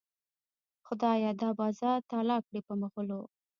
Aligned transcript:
خدایه 0.85 1.31
دا 1.41 1.49
بازار 1.61 1.99
تالا 2.11 2.37
کړې 2.45 2.61
په 2.67 2.73
مغلو. 2.81 3.21